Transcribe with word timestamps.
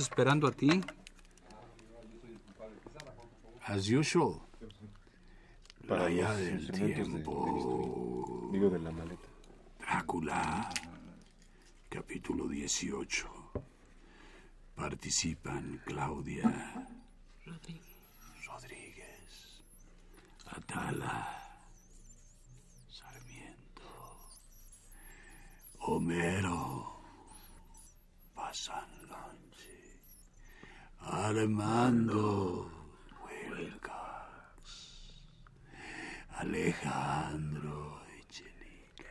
esperando 0.00 0.46
a 0.46 0.52
ti. 0.52 0.80
As 3.66 3.88
usual. 3.90 4.40
Para 5.86 6.06
allá 6.06 6.34
del 6.34 6.60
instrumentos 6.60 7.06
de- 7.08 7.12
tiempo. 7.14 8.48
Digo, 8.52 8.70
de 8.70 8.78
la 8.78 8.90
maleta. 8.90 9.28
Drácula. 9.80 10.70
Capítulo 11.88 12.46
18. 12.48 13.28
Participan 14.74 15.80
Claudia. 15.84 16.86
Rodríguez. 18.46 19.62
Atala. 20.46 21.58
Sarmiento. 22.88 23.82
Homero. 25.80 27.00
Pasanlonchi. 28.34 28.97
Armando. 31.10 32.70
Wilcox. 33.24 34.62
Alejandro 36.38 38.02
Echenique. 38.18 39.06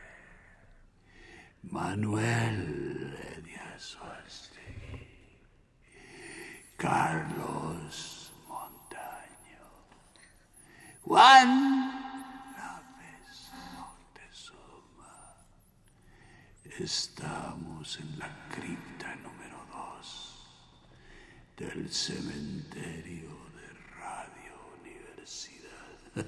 Manuel 1.62 3.16
Ediazuastegui. 3.36 5.06
Carlos 6.76 8.32
Montaño. 8.48 9.66
Juan 11.02 11.50
López 12.56 13.50
Moctezuma. 13.76 15.14
Estamos 16.78 17.98
en 17.98 18.18
la 18.20 18.28
cripta 18.54 19.08
número 19.16 19.16
2 19.16 19.17
del 21.58 21.90
cementerio 21.90 23.30
de 23.56 23.66
Radio 23.98 24.54
Universidad. 24.80 26.24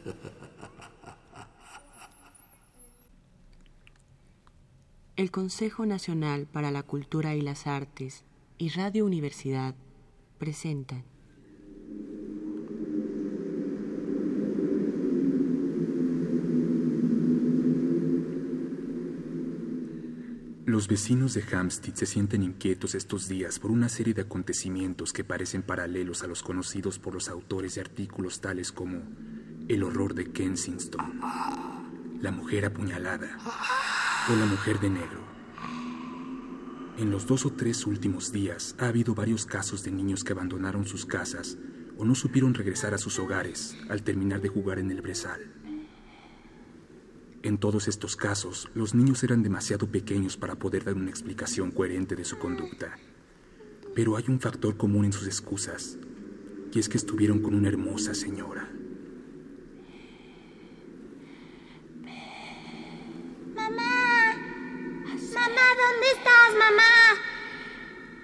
El 5.14 5.30
Consejo 5.30 5.86
Nacional 5.86 6.46
para 6.46 6.72
la 6.72 6.82
Cultura 6.82 7.36
y 7.36 7.42
las 7.42 7.68
Artes 7.68 8.24
y 8.58 8.70
Radio 8.70 9.06
Universidad 9.06 9.76
presentan 10.38 11.04
Los 20.70 20.86
vecinos 20.86 21.34
de 21.34 21.42
Hampstead 21.52 21.94
se 21.94 22.06
sienten 22.06 22.44
inquietos 22.44 22.94
estos 22.94 23.26
días 23.26 23.58
por 23.58 23.72
una 23.72 23.88
serie 23.88 24.14
de 24.14 24.22
acontecimientos 24.22 25.12
que 25.12 25.24
parecen 25.24 25.62
paralelos 25.62 26.22
a 26.22 26.28
los 26.28 26.44
conocidos 26.44 27.00
por 27.00 27.12
los 27.12 27.28
autores 27.28 27.74
de 27.74 27.80
artículos 27.80 28.40
tales 28.40 28.70
como 28.70 29.02
El 29.66 29.82
horror 29.82 30.14
de 30.14 30.30
Kensington, 30.30 31.20
La 32.22 32.30
mujer 32.30 32.66
apuñalada 32.66 33.36
o 34.28 34.36
La 34.36 34.46
mujer 34.46 34.78
de 34.78 34.90
negro. 34.90 35.24
En 36.98 37.10
los 37.10 37.26
dos 37.26 37.46
o 37.46 37.50
tres 37.50 37.84
últimos 37.84 38.30
días 38.30 38.76
ha 38.78 38.86
habido 38.86 39.12
varios 39.12 39.46
casos 39.46 39.82
de 39.82 39.90
niños 39.90 40.22
que 40.22 40.34
abandonaron 40.34 40.86
sus 40.86 41.04
casas 41.04 41.58
o 41.98 42.04
no 42.04 42.14
supieron 42.14 42.54
regresar 42.54 42.94
a 42.94 42.98
sus 42.98 43.18
hogares 43.18 43.76
al 43.88 44.04
terminar 44.04 44.40
de 44.40 44.50
jugar 44.50 44.78
en 44.78 44.92
el 44.92 45.02
brezal. 45.02 45.50
En 47.42 47.56
todos 47.56 47.88
estos 47.88 48.16
casos, 48.16 48.68
los 48.74 48.94
niños 48.94 49.24
eran 49.24 49.42
demasiado 49.42 49.86
pequeños 49.86 50.36
para 50.36 50.56
poder 50.56 50.84
dar 50.84 50.94
una 50.94 51.08
explicación 51.08 51.70
coherente 51.70 52.14
de 52.14 52.26
su 52.26 52.38
conducta. 52.38 52.98
Pero 53.94 54.16
hay 54.16 54.24
un 54.28 54.40
factor 54.40 54.76
común 54.76 55.06
en 55.06 55.12
sus 55.14 55.26
excusas, 55.26 55.96
y 56.70 56.78
es 56.78 56.90
que 56.90 56.98
estuvieron 56.98 57.40
con 57.40 57.54
una 57.54 57.68
hermosa 57.68 58.14
señora. 58.14 58.68
Mamá. 63.54 64.34
Mamá, 65.32 65.66
¿dónde 65.80 66.06
estás, 66.12 66.50
mamá? 66.58 66.92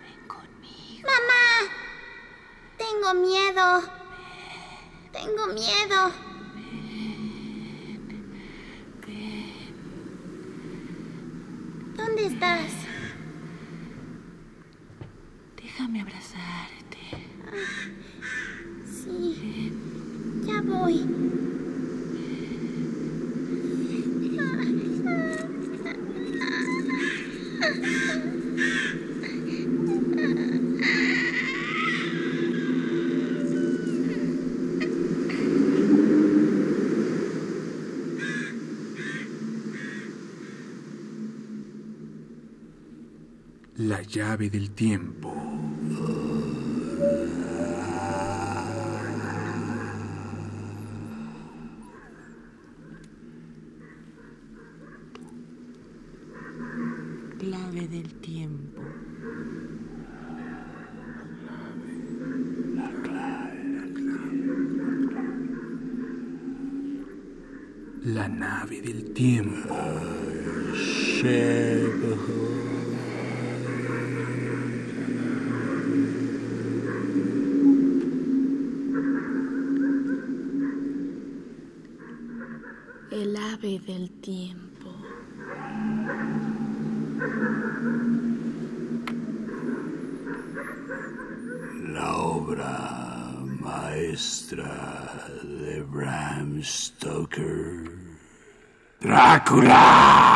Ven 0.03 0.29
conmigo. 0.29 1.09
Mamá. 1.09 1.73
Tengo 2.77 3.15
miedo. 3.15 3.83
Tengo 5.11 5.47
miedo. 5.55 6.36
¿Dónde 12.17 12.33
estás? 12.33 12.73
Déjame 15.63 16.01
abrazarte. 16.01 16.97
Sí. 18.87 19.71
Ya 20.47 20.63
voy. 20.63 21.05
llave 44.17 44.49
del 44.49 44.71
tiempo. 44.71 45.31
Clave 57.39 57.89
del 57.89 58.15
tiempo. 58.21 58.81
La 68.05 68.29
nave 68.29 68.81
del 68.81 69.13
tiempo. 69.13 69.75
Del 83.85 84.11
tiempo. 84.23 84.89
La 91.93 92.17
obra 92.17 93.35
maestra 93.61 94.65
de 95.43 95.83
Bram 95.83 96.63
Stoker. 96.63 97.91
Drácula. 98.99 100.36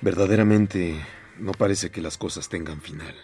Verdaderamente, 0.00 1.04
no 1.40 1.50
parece 1.50 1.90
que 1.90 2.00
las 2.00 2.16
cosas 2.18 2.48
tengan 2.48 2.80
final. 2.80 3.16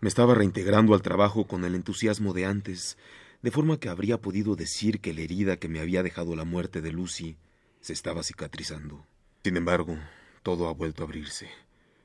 Me 0.00 0.08
estaba 0.08 0.32
reintegrando 0.36 0.94
al 0.94 1.02
trabajo 1.02 1.48
con 1.48 1.64
el 1.64 1.74
entusiasmo 1.74 2.32
de 2.34 2.46
antes, 2.46 2.96
de 3.42 3.50
forma 3.50 3.80
que 3.80 3.88
habría 3.88 4.20
podido 4.20 4.54
decir 4.54 5.00
que 5.00 5.12
la 5.12 5.22
herida 5.22 5.56
que 5.56 5.68
me 5.68 5.80
había 5.80 6.04
dejado 6.04 6.36
la 6.36 6.44
muerte 6.44 6.80
de 6.80 6.92
Lucy 6.92 7.36
se 7.80 7.92
estaba 7.92 8.22
cicatrizando. 8.22 9.04
Sin 9.42 9.56
embargo, 9.56 9.98
todo 10.44 10.68
ha 10.68 10.72
vuelto 10.72 11.02
a 11.02 11.06
abrirse, 11.06 11.50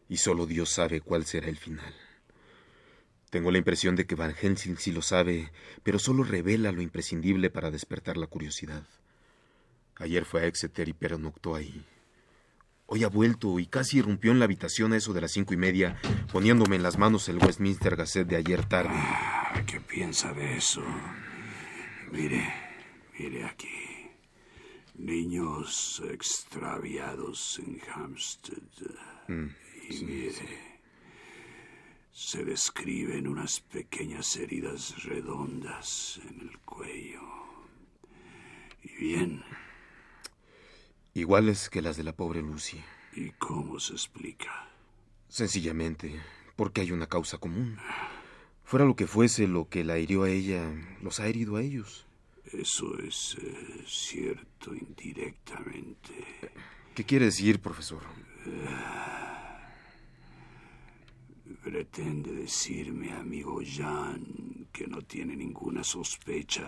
y 0.07 0.17
solo 0.17 0.47
Dios 0.47 0.71
sabe 0.71 0.99
cuál 0.99 1.25
será 1.25 1.49
el 1.49 1.57
final. 1.57 1.93
Tengo 3.29 3.51
la 3.51 3.59
impresión 3.59 3.95
de 3.95 4.07
que 4.07 4.15
Van 4.15 4.33
Helsing 4.33 4.77
sí 4.77 4.91
lo 4.91 5.03
sabe, 5.03 5.51
pero 5.83 5.99
solo 5.99 6.23
revela 6.23 6.71
lo 6.71 6.81
imprescindible 6.81 7.51
para 7.51 7.69
despertar 7.69 8.17
la 8.17 8.25
curiosidad. 8.25 8.87
Ayer 9.97 10.25
fue 10.25 10.41
a 10.41 10.45
Exeter 10.47 10.89
y 10.89 10.93
pernoctó 10.93 11.53
ahí. 11.53 11.85
Hoy 12.91 13.03
ha 13.03 13.07
vuelto 13.07 13.59
y 13.59 13.67
casi 13.67 13.99
irrumpió 13.99 14.31
en 14.31 14.39
la 14.39 14.45
habitación 14.45 14.93
a 14.93 14.97
eso 14.97 15.13
de 15.13 15.21
las 15.21 15.31
cinco 15.31 15.53
y 15.53 15.57
media, 15.57 15.99
poniéndome 16.31 16.75
en 16.75 16.81
las 16.81 16.97
manos 16.97 17.29
el 17.29 17.37
Westminster 17.37 17.95
Gazette 17.95 18.27
de 18.27 18.35
ayer 18.37 18.65
tarde. 18.65 18.89
Ah, 18.91 19.61
¿Qué 19.67 19.79
piensa 19.79 20.33
de 20.33 20.57
eso? 20.57 20.81
Mire, 22.11 22.51
mire 23.19 23.45
aquí. 23.45 24.09
Niños 24.95 26.01
extraviados 26.11 27.59
en 27.59 27.79
Hampstead. 27.93 28.57
y 29.27 30.03
mire, 30.03 30.33
se 32.11 32.43
describen 32.43 33.27
unas 33.27 33.59
pequeñas 33.59 34.35
heridas 34.35 35.03
redondas 35.03 36.19
en 36.27 36.41
el 36.41 36.57
cuello. 36.61 37.21
Y 38.81 38.95
bien, 38.95 39.43
Iguales 41.13 41.69
que 41.69 41.81
las 41.81 41.97
de 41.97 42.03
la 42.03 42.13
pobre 42.13 42.41
Lucy. 42.41 42.81
¿y 43.15 43.31
cómo 43.31 43.79
se 43.79 43.93
explica? 43.93 44.69
Sencillamente, 45.27 46.19
porque 46.55 46.81
hay 46.81 46.91
una 46.91 47.07
causa 47.07 47.37
común. 47.37 47.77
Fuera 48.63 48.85
lo 48.85 48.95
que 48.95 49.07
fuese 49.07 49.47
lo 49.47 49.67
que 49.67 49.83
la 49.83 49.97
hirió 49.97 50.23
a 50.23 50.29
ella, 50.29 50.71
los 51.01 51.19
ha 51.19 51.27
herido 51.27 51.55
a 51.55 51.61
ellos. 51.61 52.05
Eso 52.45 52.97
es 52.99 53.37
eh, 53.41 53.83
cierto 53.87 54.73
indirectamente. 54.73 56.13
¿Qué 56.95 57.03
quiere 57.03 57.25
decir, 57.25 57.59
profesor? 57.59 58.01
Pretende 61.63 62.31
decirme, 62.31 63.11
amigo 63.13 63.61
Jean, 63.61 64.67
que 64.71 64.87
no 64.87 65.01
tiene 65.01 65.35
ninguna 65.35 65.83
sospecha 65.83 66.65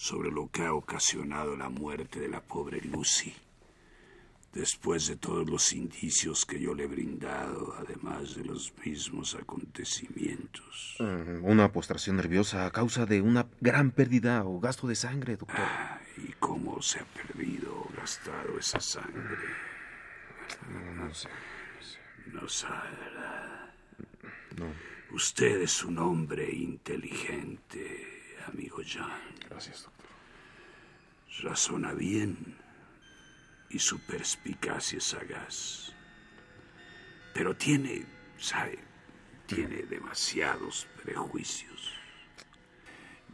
sobre 0.00 0.30
lo 0.30 0.48
que 0.50 0.62
ha 0.62 0.72
ocasionado 0.72 1.54
la 1.58 1.68
muerte 1.68 2.20
de 2.20 2.28
la 2.28 2.40
pobre 2.40 2.80
Lucy. 2.80 3.34
Después 4.54 5.06
de 5.08 5.16
todos 5.16 5.46
los 5.48 5.74
indicios 5.74 6.46
que 6.46 6.58
yo 6.58 6.72
le 6.74 6.84
he 6.84 6.86
brindado, 6.86 7.74
además 7.78 8.34
de 8.34 8.44
los 8.46 8.72
mismos 8.82 9.34
acontecimientos. 9.34 10.96
Mm, 11.00 11.44
Una 11.44 11.70
postración 11.70 12.16
nerviosa 12.16 12.64
a 12.64 12.70
causa 12.70 13.04
de 13.04 13.20
una 13.20 13.46
gran 13.60 13.90
pérdida 13.90 14.42
o 14.44 14.58
gasto 14.58 14.86
de 14.88 14.94
sangre, 14.94 15.36
doctor. 15.36 15.60
¿Y 16.16 16.32
cómo 16.38 16.80
se 16.80 17.00
ha 17.00 17.04
perdido 17.04 17.70
o 17.76 17.90
gastado 17.94 18.58
esa 18.58 18.80
sangre? 18.80 19.36
No, 20.72 21.04
no 21.04 21.14
sé. 21.14 21.28
No 22.32 22.48
sabe, 22.48 22.88
¿verdad? 23.04 23.70
No. 24.56 24.66
Usted 25.14 25.60
es 25.60 25.84
un 25.84 25.98
hombre 25.98 26.50
inteligente, 26.50 28.19
amigo 28.46 28.82
Jean. 28.82 29.08
Gracias, 29.48 29.84
doctor. 29.84 30.06
Razona 31.42 31.92
bien 31.92 32.56
y 33.70 33.78
su 33.78 33.98
perspicacia 34.00 34.98
es 34.98 35.04
sagaz. 35.04 35.94
Pero 37.32 37.56
tiene, 37.56 38.04
sabe, 38.36 38.78
tiene 39.46 39.82
demasiados 39.84 40.86
prejuicios. 41.02 41.92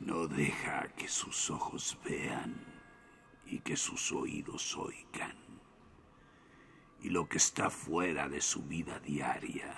No 0.00 0.28
deja 0.28 0.88
que 0.96 1.08
sus 1.08 1.50
ojos 1.50 1.98
vean 2.04 2.54
y 3.46 3.60
que 3.60 3.76
sus 3.76 4.12
oídos 4.12 4.76
oigan. 4.76 5.36
Y 7.00 7.10
lo 7.10 7.28
que 7.28 7.38
está 7.38 7.70
fuera 7.70 8.28
de 8.28 8.40
su 8.40 8.62
vida 8.62 8.98
diaria 9.00 9.74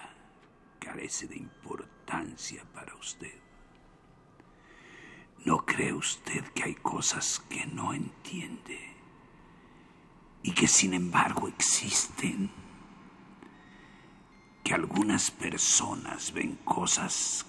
carece 0.80 1.28
de 1.28 1.36
importancia 1.36 2.64
para 2.72 2.94
usted. 2.96 3.47
¿No 5.48 5.64
cree 5.64 5.94
usted 5.94 6.44
que 6.52 6.62
hay 6.64 6.74
cosas 6.74 7.42
que 7.48 7.64
no 7.64 7.94
entiende 7.94 8.78
y 10.42 10.52
que 10.52 10.68
sin 10.68 10.92
embargo 10.92 11.48
existen? 11.48 12.50
Que 14.62 14.74
algunas 14.74 15.30
personas 15.30 16.34
ven 16.34 16.56
cosas 16.66 17.46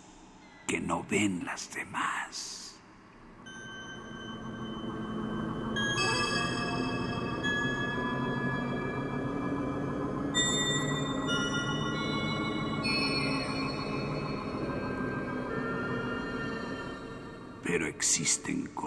que 0.65 0.79
no 0.79 1.03
ven 1.09 1.43
las 1.43 1.73
demás. 1.73 2.58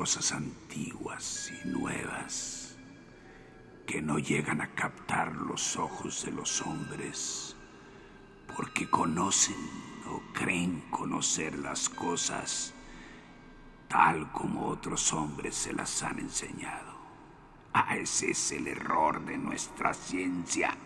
Cosas 0.02 0.32
antiguas 0.32 1.52
y 1.62 1.68
nuevas 1.68 2.76
que 3.86 4.02
no 4.02 4.18
llegan 4.18 4.60
a 4.60 4.74
captar 4.74 5.32
los 5.36 5.76
ojos 5.76 6.24
de 6.24 6.32
los 6.32 6.60
hombres 6.62 7.54
porque 8.56 8.90
conocen 8.90 9.54
o 10.08 10.20
creen 10.32 10.80
conocer 10.90 11.56
las 11.56 11.88
cosas 11.88 12.74
tal 13.86 14.32
como 14.32 14.66
otros 14.66 15.12
hombres 15.12 15.54
se 15.54 15.72
las 15.72 16.02
han 16.02 16.18
enseñado. 16.18 16.96
Ah, 17.72 17.96
ese 17.96 18.32
es 18.32 18.50
el 18.50 18.66
error 18.66 19.24
de 19.24 19.38
nuestra 19.38 19.94
ciencia. 19.94 20.76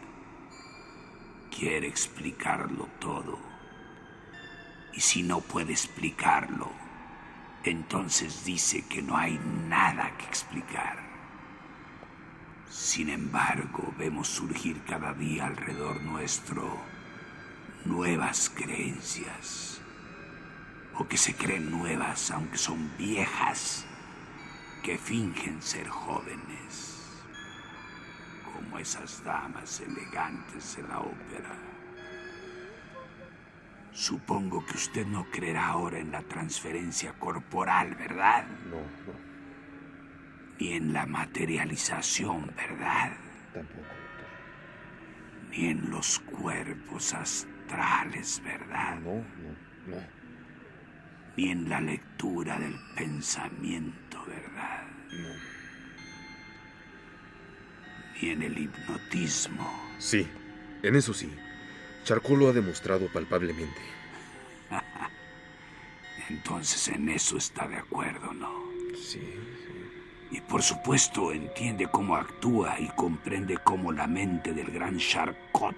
Quiere 1.51 1.87
explicarlo 1.87 2.87
todo. 3.01 3.39
Y 4.93 5.01
si 5.01 5.23
no 5.23 5.41
puede 5.41 5.73
explicarlo, 5.73 6.71
entonces 7.71 8.45
dice 8.45 8.87
que 8.87 9.03
no 9.03 9.17
hay 9.17 9.39
nada 9.69 10.17
que 10.17 10.25
explicar. 10.27 10.99
Sin 12.69 13.09
embargo, 13.09 13.93
vemos 13.99 14.29
surgir 14.29 14.83
cada 14.85 15.13
día 15.15 15.47
alrededor 15.47 16.01
nuestro 16.03 16.81
nuevas 17.85 18.51
creencias, 18.51 19.81
o 20.95 21.07
que 21.07 21.17
se 21.17 21.35
creen 21.35 21.71
nuevas 21.71 22.31
aunque 22.31 22.59
son 22.59 22.91
viejas, 22.97 23.87
que 24.83 24.99
fingen 24.99 25.63
ser 25.63 25.89
jóvenes, 25.89 27.23
como 28.53 28.79
esas 28.79 29.23
damas 29.25 29.81
elegantes 29.81 30.77
de 30.77 30.83
la 30.83 31.01
ópera. 31.01 31.76
Supongo 33.97 34.63
que 34.67 34.75
usted 34.75 35.07
no 35.07 35.25
creerá 35.31 35.69
ahora 35.69 35.99
en 35.99 36.13
la 36.13 36.21
transferencia 36.23 37.15
corporal, 37.15 37.95
¿verdad? 37.95 38.47
No, 38.67 38.77
no, 38.77 39.19
Ni 40.61 40.73
en 40.75 40.93
la 40.93 41.07
materialización, 41.07 42.53
¿verdad? 42.55 43.17
tampoco, 43.55 43.79
doctor. 43.81 45.49
Ni 45.51 45.67
en 45.69 45.91
los 45.91 46.19
cuerpos 46.19 47.15
astrales, 47.15 48.43
¿verdad? 48.45 48.97
No, 49.01 49.15
no, 49.15 49.97
no, 49.97 50.03
Ni 51.39 51.49
en 51.51 51.67
la 51.71 51.81
lectura 51.81 52.59
del 52.59 52.75
pensamiento, 52.95 54.23
¿verdad? 54.27 54.83
no. 55.13 55.57
Ni 58.21 58.29
en 58.31 58.43
el 58.43 58.59
hipnotismo. 58.59 59.71
Sí, 59.99 60.29
en 60.83 60.97
eso 60.97 61.15
sí. 61.15 61.35
Charcot 62.07 62.39
lo 62.39 62.49
ha 62.49 62.53
demostrado 62.53 63.09
palpablemente. 63.09 63.81
Entonces 66.31 66.87
en 66.87 67.09
eso 67.09 67.37
está 67.37 67.67
de 67.67 67.79
acuerdo, 67.79 68.33
¿no? 68.33 68.63
Sí, 68.97 69.21
Y 70.31 70.41
por 70.41 70.63
supuesto 70.63 71.33
entiende 71.33 71.89
cómo 71.89 72.15
actúa 72.15 72.79
y 72.79 72.87
comprende 72.91 73.59
cómo 73.59 73.91
la 73.91 74.07
mente 74.07 74.53
del 74.53 74.71
gran 74.71 74.99
Charcot, 74.99 75.75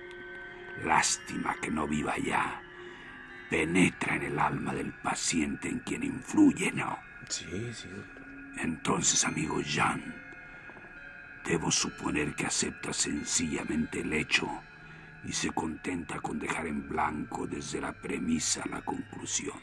lástima 0.85 1.57
que 1.63 1.71
no 1.71 1.89
viva 1.89 2.15
ya, 2.19 2.61
penetra 3.49 4.17
en 4.17 4.25
el 4.25 4.39
alma 4.39 4.75
del 4.75 4.93
paciente 4.93 5.69
en 5.69 5.79
quien 5.79 6.03
influye, 6.03 6.71
¿no? 6.73 6.99
sí, 7.31 7.73
sí. 7.73 7.89
Entonces, 8.59 9.25
amigo 9.25 9.63
Jean, 9.63 10.15
debo 11.47 11.71
suponer 11.71 12.35
que 12.35 12.45
acepta 12.45 12.93
sencillamente 12.93 14.01
el 14.01 14.13
hecho 14.13 14.49
y 15.25 15.33
se 15.33 15.51
contenta 15.51 16.21
con 16.21 16.39
dejar 16.39 16.67
en 16.67 16.89
blanco 16.89 17.47
desde 17.47 17.81
la 17.81 17.93
premisa 17.93 18.63
a 18.63 18.69
la 18.69 18.83
conclusión. 18.83 19.59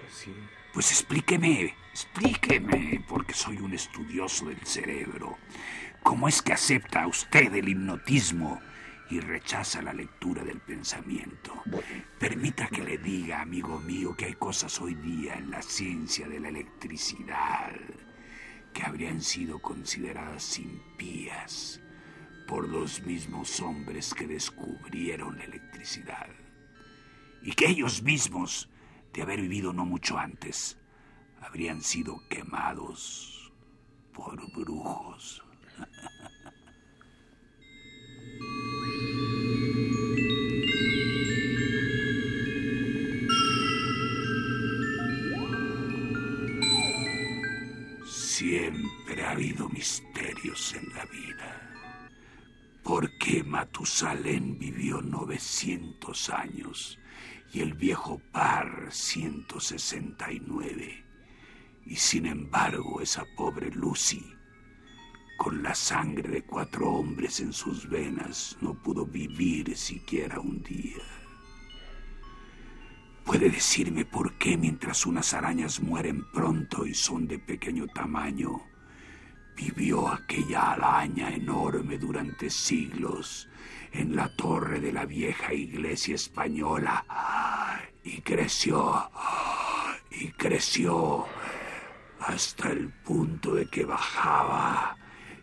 Pues 0.00 0.14
sí. 0.14 0.34
Pues 0.72 0.90
explíqueme, 0.90 1.76
explíqueme, 1.90 3.04
porque 3.06 3.34
soy 3.34 3.58
un 3.58 3.74
estudioso 3.74 4.46
del 4.46 4.64
cerebro. 4.64 5.36
¿Cómo 6.02 6.28
es 6.28 6.40
que 6.40 6.54
acepta 6.54 7.06
usted 7.06 7.54
el 7.54 7.68
hipnotismo 7.68 8.58
y 9.10 9.20
rechaza 9.20 9.82
la 9.82 9.92
lectura 9.92 10.42
del 10.42 10.60
pensamiento? 10.60 11.62
Permita 12.18 12.68
que 12.68 12.82
le 12.82 12.96
diga, 12.96 13.42
amigo 13.42 13.78
mío, 13.80 14.16
que 14.16 14.24
hay 14.24 14.34
cosas 14.34 14.80
hoy 14.80 14.94
día 14.94 15.34
en 15.34 15.50
la 15.50 15.60
ciencia 15.60 16.26
de 16.26 16.40
la 16.40 16.48
electricidad 16.48 17.72
que 18.72 18.82
habrían 18.82 19.20
sido 19.20 19.60
consideradas 19.60 20.58
impías 20.58 21.81
por 22.52 22.68
los 22.68 23.00
mismos 23.04 23.60
hombres 23.62 24.12
que 24.12 24.26
descubrieron 24.26 25.38
la 25.38 25.44
electricidad. 25.44 26.28
Y 27.40 27.52
que 27.52 27.66
ellos 27.66 28.02
mismos, 28.02 28.68
de 29.14 29.22
haber 29.22 29.40
vivido 29.40 29.72
no 29.72 29.86
mucho 29.86 30.18
antes, 30.18 30.76
habrían 31.40 31.80
sido 31.80 32.20
quemados 32.28 33.50
por 34.12 34.36
brujos. 34.52 35.42
Siempre 48.04 49.24
ha 49.24 49.30
habido 49.30 49.70
misterios 49.70 50.74
en 50.74 50.92
la 50.92 51.06
vida. 51.06 51.81
¿Por 53.22 53.30
qué 53.30 53.44
Matusalén 53.44 54.58
vivió 54.58 55.00
900 55.00 56.28
años 56.30 56.98
y 57.52 57.60
el 57.60 57.74
viejo 57.74 58.20
Par 58.32 58.88
169? 58.90 61.04
Y 61.86 61.94
sin 61.94 62.26
embargo 62.26 63.00
esa 63.00 63.24
pobre 63.36 63.70
Lucy, 63.70 64.34
con 65.38 65.62
la 65.62 65.72
sangre 65.72 66.30
de 66.30 66.42
cuatro 66.42 66.90
hombres 66.90 67.38
en 67.38 67.52
sus 67.52 67.88
venas, 67.88 68.58
no 68.60 68.74
pudo 68.74 69.06
vivir 69.06 69.76
siquiera 69.76 70.40
un 70.40 70.60
día. 70.60 71.04
¿Puede 73.24 73.50
decirme 73.50 74.04
por 74.04 74.36
qué 74.36 74.56
mientras 74.56 75.06
unas 75.06 75.32
arañas 75.32 75.80
mueren 75.80 76.24
pronto 76.32 76.86
y 76.86 76.94
son 76.94 77.28
de 77.28 77.38
pequeño 77.38 77.86
tamaño, 77.86 78.71
vivió 79.56 80.08
aquella 80.08 80.72
araña 80.72 81.30
enorme 81.30 81.98
durante 81.98 82.50
siglos 82.50 83.48
en 83.92 84.16
la 84.16 84.34
torre 84.36 84.80
de 84.80 84.92
la 84.92 85.04
vieja 85.04 85.52
iglesia 85.52 86.14
española 86.14 87.04
y 88.02 88.20
creció 88.22 89.10
y 90.10 90.28
creció 90.32 91.26
hasta 92.20 92.70
el 92.70 92.90
punto 92.90 93.54
de 93.54 93.66
que 93.66 93.84
bajaba 93.84 94.96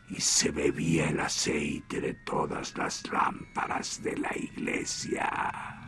y 0.10 0.20
se 0.20 0.52
bebía 0.52 1.10
el 1.10 1.20
aceite 1.20 2.02
de 2.02 2.14
todas 2.26 2.76
las 2.78 3.08
lámparas 3.12 4.02
de 4.02 4.18
la 4.18 4.36
iglesia. 4.36 5.79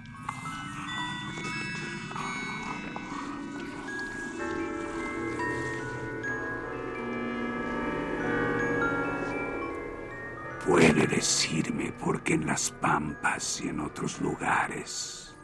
Puede 10.71 11.05
decirme 11.05 11.91
por 11.91 12.23
qué 12.23 12.35
en 12.35 12.47
las 12.47 12.71
pampas 12.71 13.59
y 13.61 13.67
en 13.67 13.81
otros 13.81 14.21
lugares, 14.21 15.35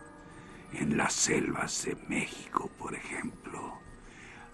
en 0.72 0.96
las 0.96 1.12
selvas 1.12 1.84
de 1.84 1.98
México, 2.08 2.72
por 2.80 2.96
ejemplo, 2.96 3.78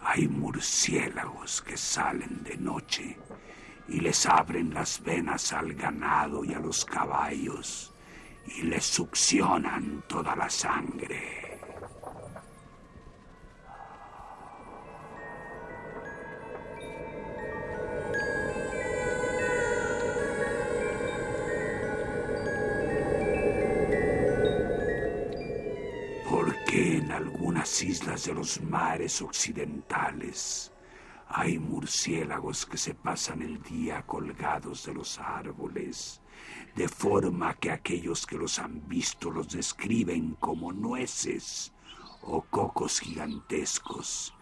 hay 0.02 0.28
murciélagos 0.28 1.62
que 1.62 1.78
salen 1.78 2.44
de 2.44 2.58
noche 2.58 3.20
y 3.88 4.00
les 4.00 4.26
abren 4.26 4.74
las 4.74 5.00
venas 5.04 5.54
al 5.54 5.76
ganado 5.76 6.44
y 6.44 6.56
a 6.56 6.60
los 6.60 6.84
caballos 6.86 7.94
y 8.48 8.64
les 8.64 8.84
succionan 8.84 10.04
toda 10.08 10.36
la 10.36 10.50
sangre. 10.50 11.43
Algunas 27.74 27.84
islas 27.84 28.26
de 28.26 28.34
los 28.34 28.62
mares 28.62 29.22
occidentales. 29.22 30.72
Hay 31.28 31.58
murciélagos 31.58 32.68
que 32.68 32.78
se 32.78 32.94
pasan 32.94 33.42
el 33.42 33.62
día 33.64 34.04
colgados 34.04 34.86
de 34.86 34.94
los 34.94 35.18
árboles, 35.18 36.22
de 36.76 36.88
forma 36.88 37.56
que 37.56 37.72
aquellos 37.72 38.28
que 38.28 38.38
los 38.38 38.60
han 38.60 38.88
visto 38.88 39.32
los 39.32 39.50
describen 39.50 40.36
como 40.40 40.72
nueces 40.72 41.74
o 42.22 42.42
cocos 42.42 43.00
gigantescos, 43.00 44.36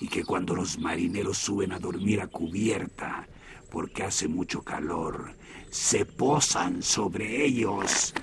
y 0.00 0.08
que 0.08 0.24
cuando 0.24 0.54
los 0.54 0.78
marineros 0.78 1.36
suben 1.36 1.72
a 1.72 1.78
dormir 1.78 2.22
a 2.22 2.28
cubierta, 2.28 3.28
porque 3.70 4.04
hace 4.04 4.28
mucho 4.28 4.62
calor, 4.62 5.36
se 5.70 6.06
posan 6.06 6.82
sobre 6.82 7.44
ellos 7.44 8.14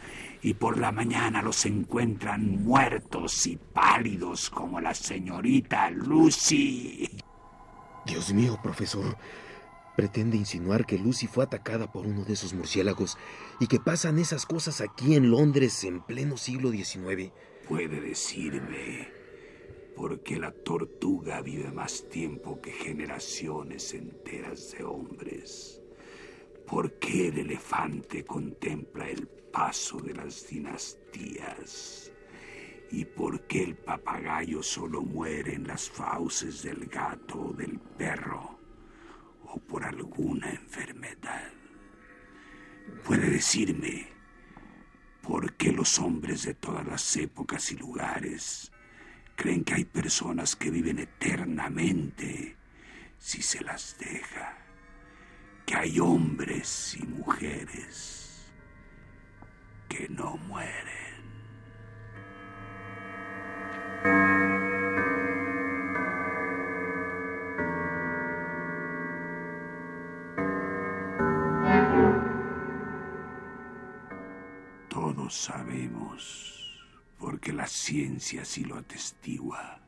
y 0.45 0.53
por 0.53 0.77
la 0.77 0.91
mañana 0.91 1.41
los 1.41 1.65
encuentran 1.65 2.63
muertos 2.63 3.47
y 3.47 3.57
pálidos 3.57 4.51
como 4.51 4.79
la 4.79 4.93
señorita 4.93 5.89
Lucy. 5.89 7.09
Dios 8.05 8.31
mío, 8.31 8.59
profesor. 8.61 9.17
¿Pretende 9.95 10.37
insinuar 10.37 10.85
que 10.85 10.99
Lucy 10.99 11.25
fue 11.25 11.45
atacada 11.45 11.91
por 11.91 12.05
uno 12.05 12.23
de 12.25 12.33
esos 12.33 12.53
murciélagos 12.53 13.17
y 13.59 13.65
que 13.65 13.79
pasan 13.79 14.19
esas 14.19 14.45
cosas 14.45 14.81
aquí 14.81 15.15
en 15.15 15.31
Londres 15.31 15.83
en 15.83 16.01
pleno 16.01 16.37
siglo 16.37 16.69
XIX? 16.69 17.31
Puede 17.67 17.99
decirme 17.99 19.09
por 19.95 20.21
qué 20.21 20.37
la 20.37 20.51
tortuga 20.51 21.41
vive 21.41 21.71
más 21.71 22.07
tiempo 22.07 22.61
que 22.61 22.71
generaciones 22.71 23.95
enteras 23.95 24.75
de 24.77 24.83
hombres. 24.83 25.81
¿Por 26.67 26.99
qué 26.99 27.29
el 27.29 27.39
elefante 27.39 28.23
contempla 28.23 29.09
el 29.09 29.27
paso 29.55 29.97
de 29.99 30.13
las 30.13 30.45
dinastías. 30.47 32.11
Y 32.91 33.05
por 33.05 33.47
qué 33.47 33.63
el 33.63 33.75
papagayo 33.75 34.61
solo 34.61 35.01
muere 35.01 35.55
en 35.55 35.65
las 35.65 35.89
fauces 35.89 36.61
del 36.61 36.85
gato 36.87 37.39
o 37.39 37.53
del 37.53 37.79
perro 37.79 38.59
o 39.45 39.57
por 39.59 39.85
alguna 39.85 40.49
enfermedad. 40.51 41.53
Puede 43.05 43.29
decirme 43.29 44.07
por 45.21 45.53
qué 45.53 45.71
los 45.71 45.99
hombres 45.99 46.43
de 46.43 46.53
todas 46.53 46.85
las 46.85 47.15
épocas 47.15 47.71
y 47.71 47.77
lugares 47.77 48.71
creen 49.37 49.63
que 49.63 49.75
hay 49.75 49.85
personas 49.85 50.57
que 50.57 50.69
viven 50.69 50.99
eternamente 50.99 52.57
si 53.17 53.41
se 53.41 53.63
las 53.63 53.97
deja, 53.97 54.57
que 55.65 55.75
hay 55.75 55.99
hombres 55.99 56.97
y 56.99 57.05
mujeres 57.05 58.24
que 59.87 60.07
no 60.09 60.37
mueren. 60.37 60.95
Todos 74.89 75.33
sabemos, 75.33 76.87
porque 77.17 77.51
la 77.51 77.67
ciencia 77.67 78.43
así 78.43 78.63
lo 78.63 78.77
atestigua, 78.77 79.79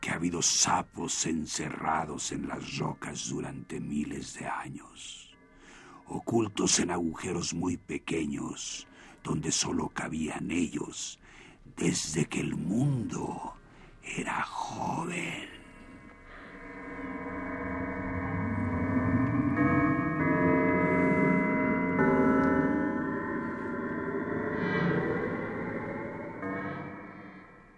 que 0.00 0.10
ha 0.10 0.14
habido 0.14 0.42
sapos 0.42 1.26
encerrados 1.26 2.32
en 2.32 2.48
las 2.48 2.78
rocas 2.78 3.28
durante 3.28 3.78
miles 3.80 4.34
de 4.34 4.46
años 4.46 5.21
ocultos 6.12 6.78
en 6.78 6.90
agujeros 6.90 7.54
muy 7.54 7.78
pequeños, 7.78 8.86
donde 9.24 9.50
solo 9.50 9.88
cabían 9.88 10.50
ellos, 10.50 11.18
desde 11.76 12.26
que 12.26 12.40
el 12.40 12.54
mundo 12.54 13.54
era 14.02 14.42
joven. 14.42 15.48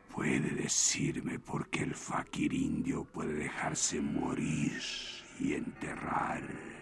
Puede 0.09 0.51
decirme 0.51 1.39
por 1.39 1.69
qué 1.69 1.85
el 1.85 1.95
fakir 1.95 2.53
indio 2.53 3.05
puede 3.05 3.35
dejarse 3.35 4.01
morir 4.01 4.83
y 5.39 5.53
enterrar 5.53 6.74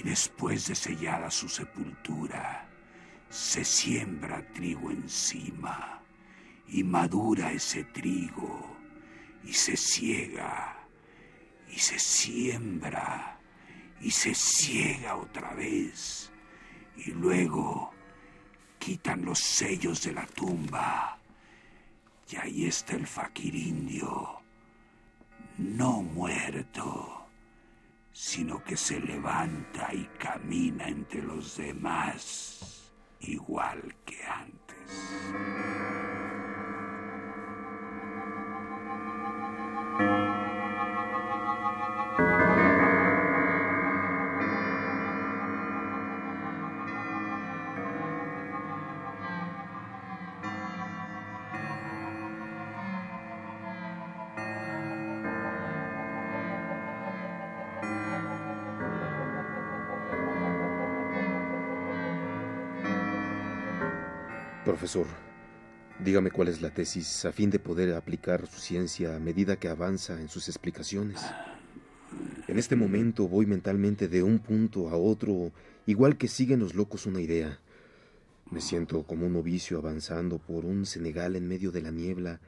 y 0.00 0.02
después 0.02 0.66
de 0.66 0.74
sellada 0.74 1.30
su 1.30 1.46
sepultura, 1.46 2.66
se 3.28 3.64
siembra 3.66 4.42
trigo 4.54 4.90
encima, 4.90 6.00
y 6.68 6.82
madura 6.82 7.52
ese 7.52 7.84
trigo, 7.84 8.78
y 9.44 9.52
se 9.52 9.76
ciega, 9.76 10.74
y 11.68 11.78
se 11.78 11.98
siembra, 11.98 13.38
y 14.00 14.10
se 14.10 14.34
ciega 14.34 15.16
otra 15.16 15.52
vez, 15.52 16.32
y 16.96 17.10
luego 17.10 17.92
quitan 18.78 19.22
los 19.22 19.38
sellos 19.38 20.02
de 20.02 20.14
la 20.14 20.24
tumba, 20.24 21.18
y 22.30 22.36
ahí 22.36 22.64
está 22.64 22.96
el 22.96 23.06
fakir 23.06 23.54
indio, 23.54 24.40
no 25.58 26.00
muerto 26.00 27.19
sino 28.22 28.62
que 28.62 28.76
se 28.76 29.00
levanta 29.00 29.94
y 29.94 30.04
camina 30.18 30.86
entre 30.86 31.22
los 31.22 31.56
demás 31.56 32.92
igual 33.20 33.96
que 34.04 34.22
antes. 34.22 36.09
Profesor, 64.70 65.08
dígame 65.98 66.30
cuál 66.30 66.46
es 66.46 66.62
la 66.62 66.70
tesis 66.70 67.24
a 67.24 67.32
fin 67.32 67.50
de 67.50 67.58
poder 67.58 67.92
aplicar 67.92 68.46
su 68.46 68.60
ciencia 68.60 69.16
a 69.16 69.18
medida 69.18 69.56
que 69.56 69.66
avanza 69.66 70.20
en 70.20 70.28
sus 70.28 70.48
explicaciones. 70.48 71.20
En 72.46 72.56
este 72.56 72.76
momento 72.76 73.26
voy 73.26 73.46
mentalmente 73.46 74.06
de 74.06 74.22
un 74.22 74.38
punto 74.38 74.88
a 74.88 74.96
otro, 74.96 75.50
igual 75.86 76.16
que 76.16 76.28
siguen 76.28 76.60
los 76.60 76.76
locos 76.76 77.06
una 77.06 77.20
idea. 77.20 77.58
Me 78.48 78.60
siento 78.60 79.02
como 79.02 79.26
un 79.26 79.32
novicio 79.32 79.76
avanzando 79.76 80.38
por 80.38 80.64
un 80.64 80.86
Senegal 80.86 81.34
en 81.34 81.48
medio 81.48 81.72
de 81.72 81.82
la 81.82 81.90
niebla, 81.90 82.38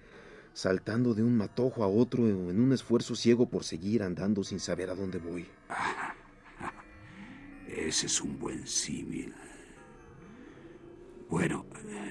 saltando 0.53 1.15
de 1.15 1.25
un 1.25 1.37
matojo 1.37 1.83
a 1.83 1.89
otro 1.89 2.29
en 2.29 2.61
un 2.61 2.73
esfuerzo 2.73 3.17
ciego 3.17 3.51
por 3.51 3.65
seguir 3.65 4.05
andando 4.05 4.45
sin 4.45 4.61
saber 4.61 4.91
a 4.91 4.95
dónde 4.95 5.19
voy. 5.19 5.45
Ese 7.67 8.07
es 8.07 8.21
un 8.21 8.39
buen 8.39 8.65
símil. 8.65 9.35
Bueno, 11.33 11.65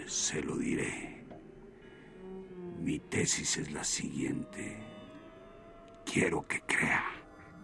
se 0.08 0.42
lo 0.42 0.58
diré. 0.58 1.24
Mi 2.80 2.98
tesis 2.98 3.56
es 3.58 3.72
la 3.72 3.84
siguiente. 3.84 4.80
Quiero 6.04 6.48
que 6.48 6.62
crea. 6.62 7.06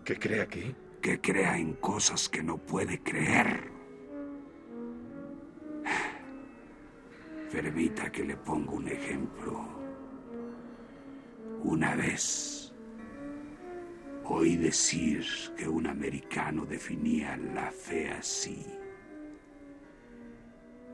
¿Que 0.06 0.20
crea 0.20 0.46
qué? 0.46 0.76
Que 1.02 1.20
crea 1.20 1.58
en 1.58 1.74
cosas 1.74 2.30
que 2.30 2.44
no 2.44 2.60
puede 2.60 3.02
creer. 3.02 3.72
Permita 7.52 8.12
que 8.12 8.24
le 8.24 8.38
ponga 8.38 8.74
un 8.74 8.90
ejemplo. 8.90 9.68
Una 11.64 11.96
vez 11.96 12.72
oí 14.26 14.58
decir 14.58 15.26
que 15.58 15.68
un 15.68 15.88
americano 15.88 16.68
definía 16.68 17.36
la 17.36 17.72
fe 17.72 18.12
así. 18.12 18.64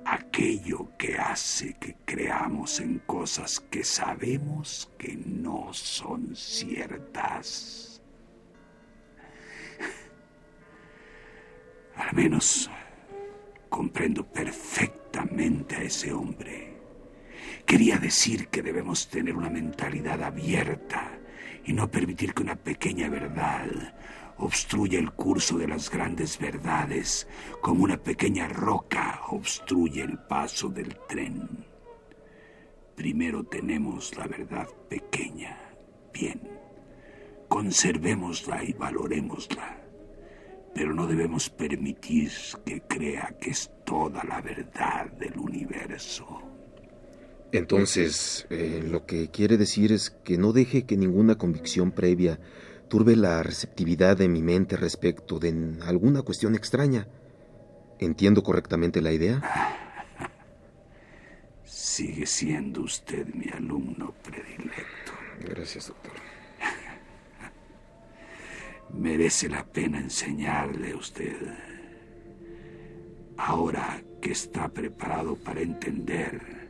Aquello 0.05 0.89
que 0.97 1.17
hace 1.17 1.75
que 1.75 1.95
creamos 2.05 2.79
en 2.79 2.99
cosas 2.99 3.59
que 3.59 3.83
sabemos 3.83 4.91
que 4.97 5.15
no 5.15 5.73
son 5.73 6.35
ciertas. 6.35 8.01
Al 11.95 12.13
menos 12.15 12.69
comprendo 13.69 14.23
perfectamente 14.25 15.75
a 15.75 15.83
ese 15.83 16.11
hombre. 16.13 16.77
Quería 17.65 17.97
decir 17.97 18.49
que 18.49 18.61
debemos 18.61 19.07
tener 19.07 19.35
una 19.35 19.49
mentalidad 19.49 20.21
abierta 20.21 21.17
y 21.65 21.73
no 21.73 21.89
permitir 21.89 22.33
que 22.33 22.43
una 22.43 22.55
pequeña 22.55 23.09
verdad 23.09 23.67
obstruya 24.37 24.99
el 24.99 25.11
curso 25.11 25.57
de 25.57 25.67
las 25.67 25.89
grandes 25.89 26.37
verdades 26.39 27.27
como 27.61 27.83
una 27.83 27.97
pequeña 27.97 28.47
roca 28.47 29.21
obstruye 29.29 30.01
el 30.01 30.17
paso 30.17 30.69
del 30.69 30.97
tren. 31.07 31.47
Primero 32.95 33.43
tenemos 33.43 34.15
la 34.17 34.27
verdad 34.27 34.67
pequeña. 34.89 35.57
Bien, 36.13 36.39
conservémosla 37.47 38.63
y 38.63 38.73
valorémosla. 38.73 39.79
Pero 40.75 40.93
no 40.93 41.07
debemos 41.07 41.49
permitir 41.49 42.31
que 42.65 42.81
crea 42.81 43.35
que 43.39 43.51
es 43.51 43.71
toda 43.85 44.23
la 44.23 44.41
verdad 44.41 45.11
del 45.11 45.37
universo. 45.37 46.41
Entonces, 47.51 48.47
eh, 48.49 48.83
lo 48.83 49.05
que 49.05 49.29
quiere 49.29 49.57
decir 49.57 49.91
es 49.91 50.09
que 50.09 50.39
no 50.39 50.53
deje 50.53 50.85
que 50.85 50.97
ninguna 50.97 51.37
convicción 51.37 51.91
previa 51.91 52.39
turbe 52.93 53.15
la 53.15 53.41
receptividad 53.41 54.17
de 54.17 54.27
mi 54.27 54.43
mente 54.43 54.77
respecto 54.77 55.39
de 55.39 55.79
alguna 55.81 56.21
cuestión 56.21 56.53
extraña. 56.53 57.07
¿Entiendo 57.97 58.43
correctamente 58.43 59.01
la 59.01 59.11
idea? 59.11 59.41
Sigue 61.65 62.27
siendo 62.27 62.81
usted 62.81 63.25
mi 63.33 63.49
alumno 63.49 64.13
predilecto. 64.21 65.11
Gracias, 65.39 65.87
doctor. 65.87 66.11
Merece 68.93 69.49
la 69.49 69.65
pena 69.65 69.97
enseñarle 69.97 70.91
a 70.91 70.95
usted. 70.95 71.35
Ahora 73.37 74.03
que 74.21 74.33
está 74.33 74.67
preparado 74.69 75.35
para 75.35 75.61
entender 75.61 76.69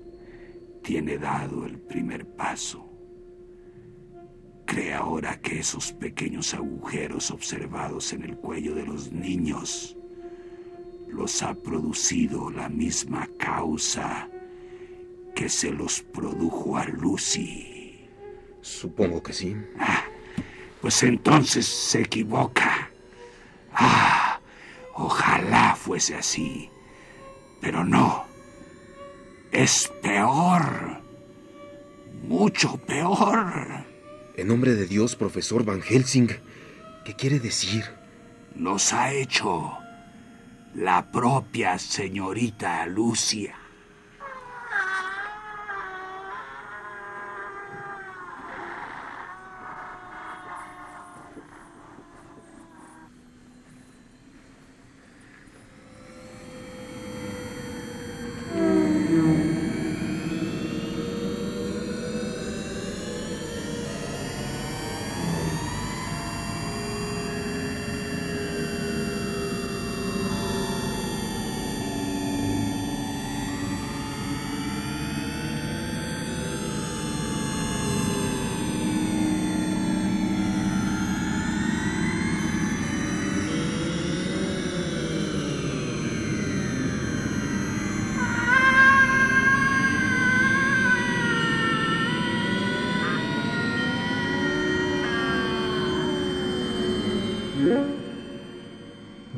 tiene 0.84 1.18
dado 1.18 1.66
el 1.66 1.80
primer 1.80 2.26
paso. 2.26 2.93
Cree 4.74 4.92
ahora 4.92 5.40
que 5.40 5.60
esos 5.60 5.92
pequeños 5.92 6.56
agujeros 6.56 7.30
observados 7.30 8.12
en 8.12 8.24
el 8.24 8.36
cuello 8.36 8.74
de 8.74 8.84
los 8.84 9.12
niños 9.12 9.96
los 11.10 11.44
ha 11.44 11.54
producido 11.54 12.50
la 12.50 12.70
misma 12.70 13.30
causa 13.38 14.28
que 15.36 15.48
se 15.48 15.70
los 15.70 16.02
produjo 16.02 16.76
a 16.76 16.86
Lucy. 16.86 18.10
Supongo 18.62 19.22
que 19.22 19.34
sí. 19.34 19.56
Ah, 19.78 20.06
pues 20.82 21.04
entonces 21.04 21.68
se 21.68 22.02
equivoca. 22.02 22.90
Ah, 23.76 24.40
ojalá 24.96 25.76
fuese 25.76 26.16
así. 26.16 26.72
Pero 27.62 27.84
no. 27.84 28.26
Es 29.52 29.94
peor. 30.02 31.00
Mucho 32.24 32.76
peor. 32.78 33.93
En 34.36 34.48
nombre 34.48 34.74
de 34.74 34.88
Dios, 34.88 35.16
profesor 35.16 35.64
Van 35.64 35.82
Helsing, 35.82 36.28
¿qué 37.06 37.14
quiere 37.16 37.40
decir? 37.40 37.86
Nos 38.56 38.92
ha 38.92 39.14
hecho 39.14 39.74
la 40.74 41.12
propia 41.12 41.78
señorita 41.78 42.86
Lucia. 42.88 43.63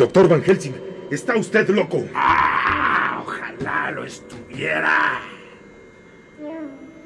Doctor 0.05 0.29
Van 0.29 0.43
Helsing, 0.43 0.75
está 1.09 1.35
usted 1.35 1.67
loco. 1.69 2.05
¡Ah! 2.13 3.23
Ojalá 3.25 3.89
lo 3.89 4.05
estuviera. 4.05 5.19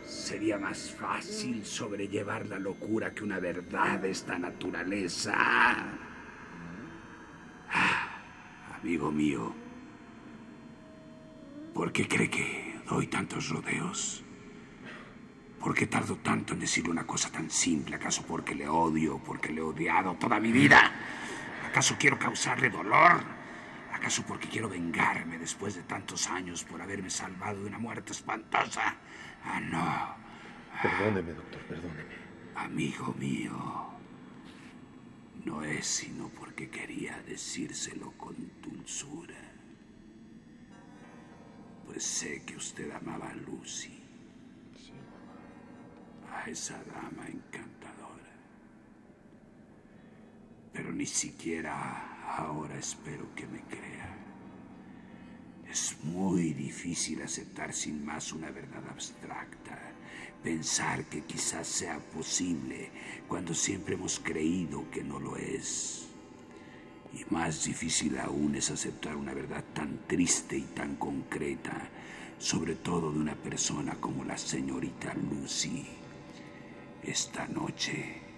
Sería 0.06 0.58
más 0.58 0.92
fácil 0.92 1.66
sobrellevar 1.66 2.46
la 2.48 2.60
locura 2.60 3.14
que 3.14 3.24
una 3.24 3.40
verdad 3.40 4.00
de 4.00 4.12
esta 4.12 4.38
naturaleza. 4.38 5.34
Ah, 7.72 8.10
amigo 8.82 9.10
mío, 9.14 9.54
¿por 11.74 11.94
qué 11.94 12.06
cree 12.06 12.30
que 12.30 12.82
doy 12.90 13.08
tantos 13.08 13.48
rodeos? 13.48 14.26
¿Por 15.58 15.74
qué 15.74 15.88
tardo 15.88 16.18
tanto 16.18 16.54
en 16.54 16.60
decirle 16.60 16.92
una 16.92 17.08
cosa 17.08 17.32
tan 17.32 17.50
simple? 17.50 17.96
¿Acaso 17.96 18.26
porque 18.28 18.56
le 18.56 18.68
odio, 18.68 19.22
porque 19.26 19.54
le 19.54 19.62
he 19.62 19.64
odiado 19.64 20.16
toda 20.16 20.38
mi 20.42 20.52
vida? 20.52 20.92
¿Acaso 21.70 21.96
quiero 22.00 22.18
causarle 22.18 22.72
dolor? 22.72 23.22
¿Acaso 23.94 24.24
porque 24.28 24.50
quiero 24.50 24.68
vengarme 24.68 25.38
después 25.38 25.76
de 25.76 25.84
tantos 25.84 26.28
años 26.28 26.64
por 26.64 26.82
haberme 26.82 27.12
salvado 27.12 27.62
de 27.62 27.68
una 27.68 27.78
muerte 27.78 28.12
espantosa? 28.12 28.96
Ah, 29.44 29.60
no. 29.60 30.16
Perdóneme, 30.82 31.34
doctor, 31.34 31.62
perdóneme. 31.68 32.16
Amigo 32.56 33.14
mío, 33.20 33.54
no 35.46 35.64
es 35.64 35.86
sino 35.86 36.30
porque 36.30 36.70
quería 36.70 37.22
decírselo 37.28 38.14
con 38.14 38.36
dulzura. 38.64 39.38
Pues 41.86 42.04
sé 42.04 42.42
que 42.46 42.56
usted 42.56 42.90
amaba 42.92 43.30
a 43.30 43.36
Lucy. 43.36 44.02
A 46.34 46.50
esa 46.50 46.82
dama 46.86 47.28
encantadora. 47.28 48.34
Pero 50.74 50.89
ni 51.00 51.06
siquiera 51.06 52.36
ahora 52.36 52.78
espero 52.78 53.34
que 53.34 53.48
me 53.48 53.62
crea. 53.62 54.18
Es 55.72 55.96
muy 56.04 56.52
difícil 56.52 57.22
aceptar 57.22 57.74
sin 57.74 58.04
más 58.06 58.34
una 58.34 58.52
verdad 58.52 58.84
abstracta, 58.90 59.80
pensar 60.44 61.06
que 61.06 61.22
quizás 61.22 61.68
sea 61.68 62.00
posible 62.00 62.92
cuando 63.30 63.54
siempre 63.54 63.96
hemos 63.96 64.20
creído 64.20 64.92
que 64.92 65.02
no 65.02 65.22
lo 65.22 65.38
es. 65.38 66.10
Y 67.14 67.24
más 67.34 67.64
difícil 67.64 68.20
aún 68.20 68.56
es 68.56 68.70
aceptar 68.70 69.16
una 69.16 69.34
verdad 69.34 69.64
tan 69.74 70.06
triste 70.06 70.58
y 70.58 70.64
tan 70.64 70.98
concreta, 70.98 71.90
sobre 72.40 72.76
todo 72.76 73.10
de 73.14 73.20
una 73.20 73.36
persona 73.36 73.96
como 74.02 74.26
la 74.26 74.38
señorita 74.38 75.14
Lucy. 75.14 75.88
Esta 77.02 77.48
noche 77.48 78.29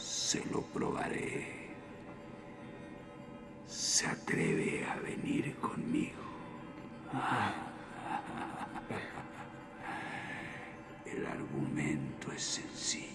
se 0.00 0.44
lo 0.46 0.62
probaré. 0.62 1.68
Se 3.66 4.06
atreve 4.06 4.84
a 4.84 4.96
venir 4.96 5.54
conmigo. 5.56 6.22
El 11.04 11.26
argumento 11.26 12.32
es 12.32 12.42
sencillo. 12.42 13.10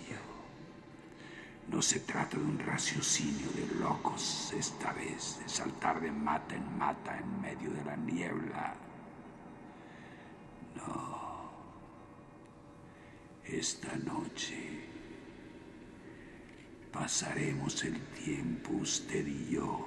No 1.68 1.82
se 1.82 2.02
trata 2.02 2.38
de 2.38 2.44
un 2.44 2.60
raciocinio 2.60 3.50
de 3.52 3.80
locos 3.80 4.54
esta 4.56 4.94
vez, 4.94 5.40
de 5.42 5.50
saltar 5.50 6.00
de 6.00 6.12
mata 6.12 6.56
en 6.56 6.78
mata 6.78 7.18
en 7.18 7.42
medio 7.42 7.72
de 7.72 7.84
la 7.84 7.96
niebla. 7.96 8.76
No. 10.76 11.16
Esta 13.44 13.96
noche 13.98 14.95
pasaremos 16.96 17.84
el 17.84 18.00
tiempo 18.24 18.72
usted 18.72 19.28
y 19.28 19.50
yo 19.52 19.86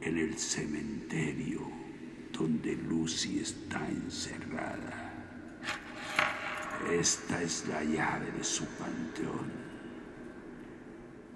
en 0.00 0.18
el 0.18 0.36
cementerio 0.36 1.60
donde 2.36 2.74
Lucy 2.74 3.38
está 3.38 3.88
encerrada. 3.88 5.14
Esta 6.90 7.42
es 7.42 7.68
la 7.68 7.84
llave 7.84 8.32
de 8.32 8.42
su 8.42 8.64
panteón. 8.66 9.52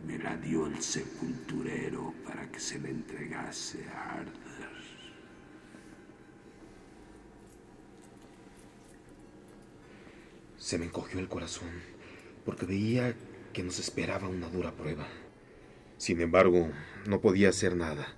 Me 0.07 0.19
la 0.19 0.37
dio 0.37 0.67
el 0.67 0.83
sepulturero 0.83 2.13
para 2.27 2.51
que 2.51 2.59
se 2.59 2.81
la 2.81 2.89
entregase 2.89 3.87
a 3.95 4.15
Arthur. 4.15 4.43
Se 10.59 10.79
me 10.79 10.87
encogió 10.87 11.21
el 11.21 11.29
corazón 11.29 11.71
porque 12.45 12.67
veía 12.67 13.15
que 13.53 13.63
nos 13.63 13.79
esperaba 13.79 14.29
una 14.29 14.49
dura 14.49 14.73
prueba. 14.73 15.07
Sin 15.99 16.21
embargo, 16.21 16.71
no 17.07 17.21
podía 17.21 17.51
hacer 17.51 17.77
nada. 17.77 18.09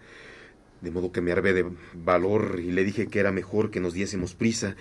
De 0.80 0.90
modo 0.90 1.12
que 1.12 1.20
me 1.20 1.32
arvé 1.32 1.52
de 1.52 1.70
valor 1.94 2.60
y 2.60 2.72
le 2.72 2.84
dije 2.84 3.08
que 3.08 3.20
era 3.20 3.32
mejor 3.32 3.70
que 3.70 3.80
nos 3.80 3.94
diésemos 3.94 4.34
prisa, 4.34 4.76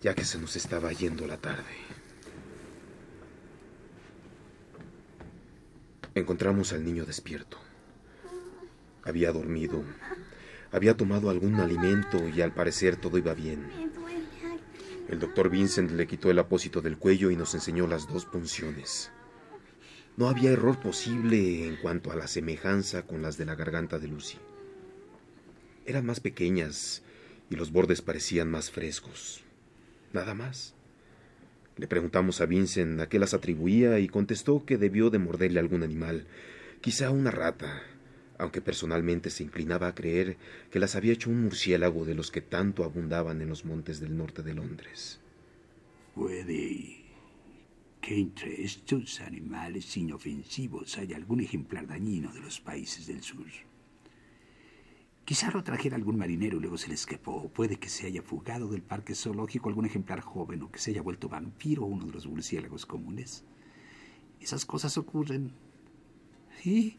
ya 0.00 0.14
que 0.14 0.24
se 0.24 0.38
nos 0.38 0.56
estaba 0.56 0.92
yendo 0.92 1.26
la 1.26 1.38
tarde. 1.38 1.64
Encontramos 6.14 6.72
al 6.72 6.84
niño 6.84 7.04
despierto. 7.04 7.58
Había 9.04 9.32
dormido, 9.32 9.82
había 10.72 10.96
tomado 10.96 11.30
algún 11.30 11.56
alimento 11.56 12.28
y 12.28 12.42
al 12.42 12.52
parecer 12.52 12.96
todo 12.96 13.16
iba 13.18 13.34
bien. 13.34 13.66
El 15.08 15.18
doctor 15.18 15.48
Vincent 15.48 15.92
le 15.92 16.06
quitó 16.06 16.30
el 16.30 16.38
apósito 16.38 16.82
del 16.82 16.98
cuello 16.98 17.30
y 17.30 17.36
nos 17.36 17.54
enseñó 17.54 17.86
las 17.86 18.06
dos 18.06 18.26
punciones. 18.26 19.10
No 20.18 20.28
había 20.28 20.50
error 20.50 20.80
posible 20.80 21.68
en 21.68 21.76
cuanto 21.76 22.10
a 22.10 22.16
la 22.16 22.26
semejanza 22.26 23.02
con 23.06 23.22
las 23.22 23.38
de 23.38 23.44
la 23.44 23.54
garganta 23.54 24.00
de 24.00 24.08
Lucy. 24.08 24.36
Eran 25.86 26.06
más 26.06 26.18
pequeñas 26.18 27.04
y 27.50 27.54
los 27.54 27.70
bordes 27.70 28.02
parecían 28.02 28.50
más 28.50 28.72
frescos. 28.72 29.44
Nada 30.12 30.34
más. 30.34 30.74
Le 31.76 31.86
preguntamos 31.86 32.40
a 32.40 32.46
Vincent 32.46 33.00
a 33.00 33.08
qué 33.08 33.20
las 33.20 33.32
atribuía 33.32 34.00
y 34.00 34.08
contestó 34.08 34.66
que 34.66 34.76
debió 34.76 35.10
de 35.10 35.20
morderle 35.20 35.60
algún 35.60 35.84
animal, 35.84 36.26
quizá 36.80 37.10
una 37.10 37.30
rata, 37.30 37.80
aunque 38.38 38.60
personalmente 38.60 39.30
se 39.30 39.44
inclinaba 39.44 39.86
a 39.86 39.94
creer 39.94 40.36
que 40.72 40.80
las 40.80 40.96
había 40.96 41.12
hecho 41.12 41.30
un 41.30 41.44
murciélago 41.44 42.04
de 42.04 42.16
los 42.16 42.32
que 42.32 42.40
tanto 42.40 42.82
abundaban 42.82 43.40
en 43.40 43.50
los 43.50 43.64
montes 43.64 44.00
del 44.00 44.16
norte 44.16 44.42
de 44.42 44.54
Londres. 44.54 45.20
Puede 46.16 46.97
que 48.00 48.18
entre 48.18 48.62
estos 48.62 49.20
animales 49.20 49.96
inofensivos 49.96 50.98
haya 50.98 51.16
algún 51.16 51.40
ejemplar 51.40 51.86
dañino 51.86 52.32
de 52.32 52.40
los 52.40 52.60
países 52.60 53.06
del 53.06 53.22
sur. 53.22 53.46
Quizá 55.24 55.50
lo 55.50 55.62
trajera 55.62 55.96
algún 55.96 56.16
marinero 56.16 56.56
y 56.56 56.60
luego 56.60 56.78
se 56.78 56.88
le 56.88 56.94
escapó. 56.94 57.50
Puede 57.50 57.76
que 57.76 57.90
se 57.90 58.06
haya 58.06 58.22
fugado 58.22 58.68
del 58.68 58.82
parque 58.82 59.14
zoológico 59.14 59.68
algún 59.68 59.84
ejemplar 59.84 60.20
joven 60.22 60.62
o 60.62 60.70
que 60.70 60.78
se 60.78 60.92
haya 60.92 61.02
vuelto 61.02 61.28
vampiro 61.28 61.84
uno 61.84 62.06
de 62.06 62.12
los 62.12 62.26
murciélagos 62.26 62.86
comunes. 62.86 63.44
Esas 64.40 64.64
cosas 64.64 64.96
ocurren. 64.96 65.52
Sí. 66.62 66.96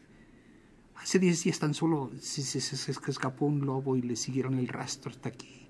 Hace 0.94 1.18
diez 1.18 1.42
días 1.42 1.58
tan 1.58 1.74
solo 1.74 2.12
se, 2.20 2.42
se, 2.42 2.60
se 2.60 2.92
escapó 2.92 3.46
un 3.46 3.66
lobo 3.66 3.96
y 3.96 4.02
le 4.02 4.14
siguieron 4.14 4.58
el 4.58 4.68
rastro 4.68 5.10
hasta 5.10 5.30
aquí. 5.30 5.69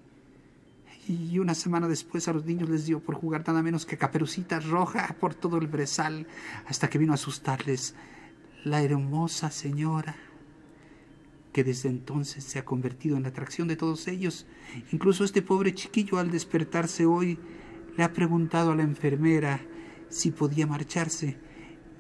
Y 1.11 1.41
una 1.41 1.57
semana 1.57 1.89
después 1.89 2.29
a 2.29 2.33
los 2.33 2.45
niños 2.45 2.69
les 2.69 2.87
dio 2.87 3.01
por 3.01 3.17
jugar 3.17 3.43
nada 3.45 3.65
menos 3.65 3.85
que 3.85 3.99
caperucita 3.99 4.61
roja 4.61 5.17
por 5.19 5.35
todo 5.35 5.59
el 5.59 5.67
brezal 5.67 6.29
hasta 6.69 6.89
que 6.89 6.99
vino 6.99 7.11
a 7.11 7.17
asustarles 7.17 7.97
la 8.63 8.81
hermosa 8.81 9.51
señora 9.51 10.15
que 11.53 11.65
desde 11.65 11.89
entonces 11.89 12.45
se 12.45 12.61
ha 12.61 12.65
convertido 12.65 13.17
en 13.17 13.25
la 13.25 13.31
atracción 13.31 13.67
de 13.67 13.75
todos 13.75 14.07
ellos. 14.07 14.47
Incluso 14.93 15.25
este 15.25 15.43
pobre 15.43 15.75
chiquillo 15.75 16.21
al 16.21 16.31
despertarse 16.31 17.07
hoy 17.07 17.41
le 17.97 18.05
ha 18.05 18.13
preguntado 18.13 18.71
a 18.71 18.77
la 18.77 18.85
enfermera 18.85 19.61
si 20.11 20.31
podía 20.31 20.69
marcharse 20.69 21.39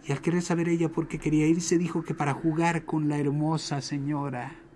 y 0.06 0.12
al 0.12 0.20
querer 0.20 0.42
saber 0.42 0.68
ella 0.68 0.88
por 0.88 1.08
qué 1.08 1.18
quería 1.18 1.48
irse 1.48 1.78
dijo 1.78 2.04
que 2.04 2.14
para 2.14 2.32
jugar 2.32 2.84
con 2.84 3.08
la 3.08 3.18
hermosa 3.18 3.80
señora. 3.80 4.69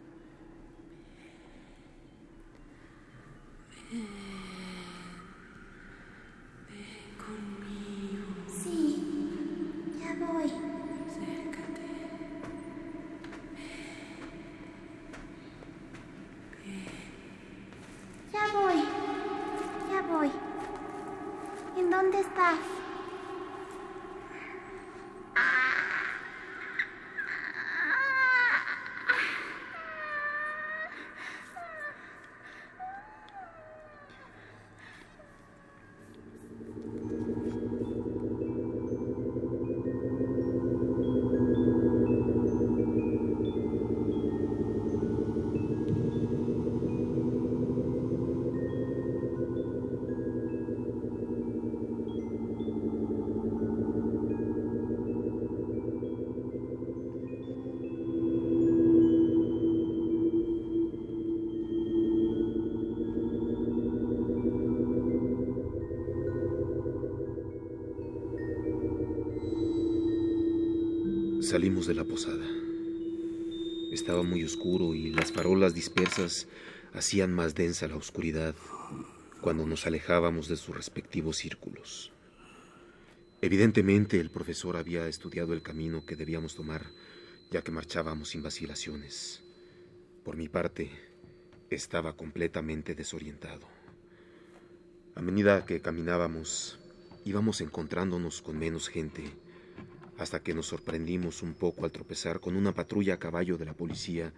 Salimos 71.45 71.87
de 71.87 71.93
la 71.93 72.05
posada. 72.05 72.47
Estaba 73.93 74.23
muy 74.23 74.43
oscuro 74.45 74.95
y 74.95 75.11
las 75.11 75.31
farolas 75.31 75.75
dispersas 75.75 76.49
hacían 76.95 77.35
más 77.35 77.55
densa 77.55 77.87
la 77.87 77.97
oscuridad 77.97 78.55
cuando 79.43 79.67
nos 79.67 79.87
alejábamos 79.87 80.49
de 80.49 80.57
sus 80.57 80.75
respectivos 80.75 81.37
círculos. 81.37 82.13
Evidentemente 83.43 84.21
el 84.21 84.31
profesor 84.31 84.79
había 84.79 85.07
estudiado 85.07 85.53
el 85.53 85.61
camino 85.61 86.07
que 86.07 86.17
debíamos 86.17 86.55
tomar, 86.55 86.87
ya 87.51 87.61
que 87.61 87.73
marchábamos 87.73 88.31
sin 88.31 88.43
vacilaciones. 88.43 89.43
Por 90.25 90.39
mi 90.39 90.49
parte, 90.49 90.91
estaba 91.69 92.17
completamente 92.17 92.95
desorientado. 92.95 93.69
A 95.15 95.21
medida 95.21 95.67
que 95.67 95.83
caminábamos, 95.83 96.79
íbamos 97.27 97.61
encontrándonos 97.61 98.41
con 98.41 98.59
menos 98.59 98.89
gente 98.89 99.44
hasta 100.19 100.41
que 100.41 100.55
nos 100.55 100.67
sorprendimos 100.67 101.43
un 101.43 101.55
poco 101.55 101.85
al 101.85 101.93
tropezar 101.93 102.41
con 102.41 102.57
una 102.57 102.73
patrulla 102.73 103.15
a 103.15 103.19
caballo 103.19 103.57
de 103.59 103.65
la 103.65 103.73
policía 103.73 104.33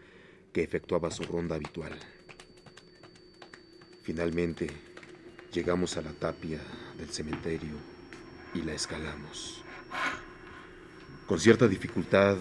que 0.53 0.63
efectuaba 0.63 1.11
su 1.11 1.25
ronda 1.25 1.57
habitual. 1.57 1.93
Finalmente, 4.03 4.69
llegamos 5.53 5.97
a 5.97 6.03
la 6.03 6.13
tapia 6.13 6.61
del 6.97 7.09
cementerio 7.09 7.75
y 8.55 8.63
la 8.63 8.73
escalamos. 8.73 9.63
Con 11.27 11.41
cierta 11.41 11.67
dificultad, 11.67 12.37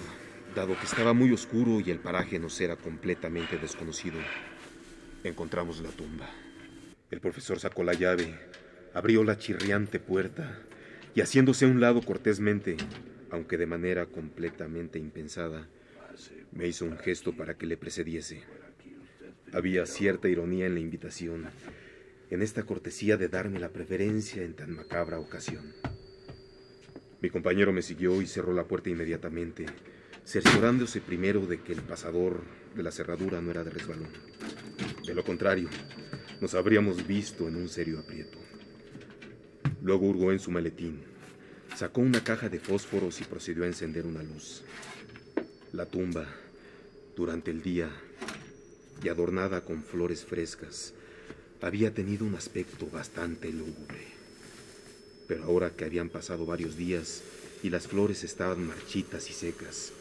dado 0.56 0.78
que 0.78 0.86
estaba 0.86 1.14
muy 1.14 1.32
oscuro 1.32 1.82
y 1.82 1.92
el 1.92 2.00
paraje 2.00 2.40
nos 2.40 2.60
era 2.62 2.76
completamente 2.76 3.58
desconocido, 3.58 4.20
encontramos 5.24 5.82
la 5.82 5.90
tumba. 5.90 6.30
El 7.12 7.20
profesor 7.20 7.60
sacó 7.60 7.84
la 7.84 7.94
llave, 7.94 8.40
abrió 8.94 9.24
la 9.24 9.38
chirriante 9.38 10.00
puerta 10.00 10.60
y 11.16 11.22
haciéndose 11.22 11.66
a 11.66 11.68
un 11.68 11.82
lado 11.82 12.02
cortésmente, 12.02 12.78
aunque 13.30 13.58
de 13.58 13.66
manera 13.66 14.06
completamente 14.06 15.00
impensada, 15.00 15.68
me 16.52 16.68
hizo 16.68 16.86
un 16.86 16.98
gesto 16.98 17.36
para 17.36 17.58
que 17.58 17.66
le 17.66 17.78
precediese. 17.78 18.44
Había 19.54 19.86
cierta 19.86 20.28
ironía 20.28 20.66
en 20.66 20.74
la 20.74 20.80
invitación, 20.80 21.46
en 22.30 22.42
esta 22.42 22.64
cortesía 22.64 23.18
de 23.18 23.28
darme 23.28 23.60
la 23.60 23.70
preferencia 23.70 24.44
en 24.44 24.54
tan 24.54 24.72
macabra 24.72 25.20
ocasión. 25.20 25.74
Mi 27.22 27.30
compañero 27.30 27.72
me 27.72 27.82
siguió 27.82 28.22
y 28.22 28.28
cerró 28.28 28.54
la 28.54 28.66
puerta 28.66 28.90
inmediatamente, 28.90 29.66
cerciorándose 30.24 31.02
primero 31.02 31.46
de 31.46 31.62
que 31.62 31.74
el 31.74 31.82
pasador 31.82 32.44
de 32.76 32.84
la 32.84 32.92
cerradura 32.92 33.42
no 33.42 33.52
era 33.52 33.64
de 33.64 33.72
resbalón. 33.72 34.10
De 35.06 35.14
lo 35.14 35.24
contrario, 35.24 35.70
nos 36.42 36.54
habríamos 36.56 37.08
visto 37.08 37.48
en 37.48 37.56
un 37.56 37.70
serio 37.70 38.00
aprieto. 38.00 38.38
Luego 39.82 40.08
hurgó 40.08 40.32
en 40.32 40.40
su 40.40 40.52
maletín, 40.52 41.02
sacó 41.76 42.02
una 42.02 42.24
caja 42.24 42.50
de 42.50 42.60
fósforos 42.60 43.20
y 43.22 43.26
procedió 43.26 43.64
a 43.64 43.68
encender 43.68 44.06
una 44.06 44.24
luz. 44.24 44.64
La 45.74 45.86
tumba, 45.86 46.26
durante 47.16 47.52
el 47.52 47.62
día, 47.62 47.90
y 49.04 49.10
adornada 49.10 49.62
con 49.62 49.84
flores 49.84 50.24
frescas, 50.24 50.94
había 51.62 51.94
tenido 51.94 52.26
un 52.26 52.36
aspecto 52.36 52.88
bastante 52.88 53.52
lúgubre. 53.52 54.06
Pero 55.28 55.46
ahora 55.46 55.72
que 55.72 55.84
habían 55.84 56.10
pasado 56.10 56.46
varios 56.46 56.78
días 56.78 57.24
y 57.64 57.72
las 57.72 57.88
flores 57.88 58.24
estaban 58.24 58.68
marchitas 58.68 59.30
y 59.32 59.34
secas, 59.34 59.92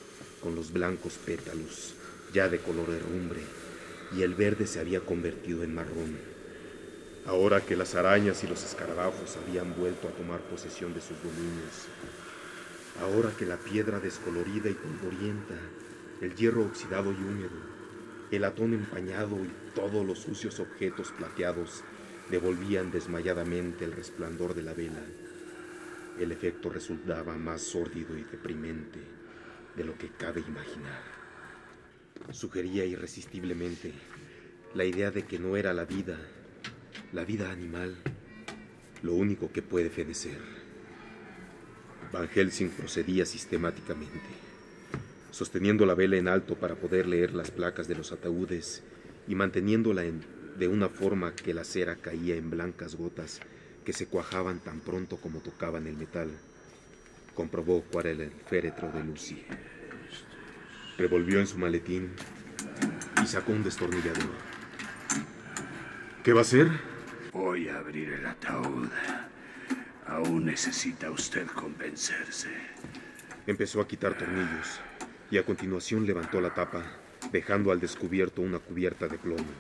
con 0.43 0.55
los 0.55 0.73
blancos 0.73 1.15
pétalos 1.25 1.95
ya 2.35 2.49
de 2.49 2.59
color 2.59 2.91
herrumbre, 2.91 3.41
y 4.15 4.23
el 4.23 4.35
verde 4.35 4.67
se 4.67 4.81
había 4.81 5.01
convertido 5.01 5.63
en 5.63 5.73
marrón. 5.73 6.34
Ahora 7.27 7.63
que 7.63 7.75
las 7.75 7.95
arañas 7.95 8.45
y 8.45 8.47
los 8.47 8.63
escarabajos 8.65 9.39
habían 9.39 9.75
vuelto 9.75 10.09
a 10.09 10.11
tomar 10.11 10.41
posesión 10.41 10.93
de 10.93 11.01
sus 11.01 11.17
dominios, 11.23 11.89
ahora 13.01 13.31
que 13.37 13.47
la 13.47 13.57
piedra 13.57 13.99
descolorida 13.99 14.69
y 14.69 14.75
polvorienta, 14.75 15.55
el 16.21 16.35
hierro 16.35 16.67
oxidado 16.67 17.13
y 17.13 17.17
húmedo, 17.17 17.75
el 18.31 18.43
latón 18.43 18.75
empañado 18.75 19.37
y 19.37 19.51
todos 19.75 20.05
los 20.05 20.19
sucios 20.19 20.61
objetos 20.61 21.13
plateados 21.13 21.83
devolvían 22.31 22.91
desmayadamente 22.91 23.87
el 23.87 23.93
resplandor 23.93 24.55
de 24.55 24.63
la 24.63 24.75
vela. 24.75 25.03
El 26.19 26.31
efecto 26.31 26.69
resultaba 26.69 27.37
más 27.37 27.63
sórdido 27.63 28.19
y 28.19 28.25
deprimente 28.25 29.01
de 29.77 29.85
lo 29.85 29.97
que 29.97 30.09
cabe 30.09 30.41
imaginar. 30.41 31.03
Sugería 32.33 32.85
irresistiblemente 32.85 33.93
la 34.75 34.85
idea 34.85 35.11
de 35.11 35.25
que 35.25 35.39
no 35.39 35.57
era 35.57 35.73
la 35.73 35.85
vida, 35.85 36.19
la 37.15 37.25
vida 37.25 37.51
animal, 37.51 37.97
lo 39.03 39.15
único 39.15 39.51
que 39.51 39.63
puede 39.63 39.89
fenecer. 39.89 40.39
Van 42.13 42.29
Helsing 42.29 42.69
procedía 42.69 43.25
sistemáticamente 43.25 44.45
sosteniendo 45.35 45.85
la 45.85 45.97
vela 45.97 46.17
en 46.17 46.29
alto 46.29 46.55
para 46.55 46.77
poder 46.77 47.09
leer 47.09 47.35
las 47.35 47.51
placas 47.51 47.89
de 47.89 47.97
los 47.97 48.13
ataúdes 48.13 48.85
y 49.27 49.35
manteniéndola 49.35 50.05
en, 50.05 50.25
de 50.57 50.69
una 50.69 50.89
forma 50.89 51.35
que 51.35 51.53
la 51.53 51.65
cera 51.65 51.97
caía 51.97 52.37
en 52.37 52.51
blancas 52.51 52.95
gotas 52.95 53.41
que 53.85 53.93
se 53.93 54.07
cuajaban 54.07 54.61
tan 54.61 54.79
pronto 54.79 55.17
como 55.17 55.41
tocaban 55.41 55.89
el 55.89 55.97
metal. 55.97 56.31
Comprobó 57.35 57.83
cuál 57.91 58.07
era 58.07 58.23
el 58.23 58.31
féretro 58.31 58.93
de 58.93 59.03
Lucy. 59.03 59.43
Revolvió 60.99 61.41
en 61.41 61.49
su 61.49 61.59
maletín 61.59 62.11
y 63.21 63.27
sacó 63.27 63.51
un 63.51 63.65
destornillador. 63.65 64.31
¿Qué 66.23 66.33
va 66.33 66.41
a 66.41 66.43
hacer? 66.43 66.94
Voy 67.35 67.69
a 67.69 67.79
abrir 67.79 68.11
el 68.11 68.25
ataúd. 68.27 68.89
Aún 70.07 70.45
necesita 70.45 71.11
usted 71.11 71.49
convencerse. 71.49 72.49
Empezó 73.45 73.81
a 73.81 73.89
quitar 73.89 74.17
tornillos 74.17 74.81
y 75.33 75.39
a 75.39 75.45
continuación 75.45 76.07
levantó 76.07 76.41
la 76.41 76.55
tapa, 76.55 76.85
dejando 77.33 77.73
al 77.73 77.81
descubierto 77.81 78.41
una 78.41 78.61
cubierta 78.61 79.09
de 79.09 79.19
plomo. 79.19 79.51